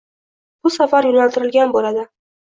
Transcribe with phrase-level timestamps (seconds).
[0.67, 2.07] Bu safar yo‘naltirilgan bo‘ladi.